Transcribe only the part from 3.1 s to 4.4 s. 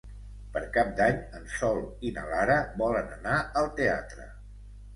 anar al teatre.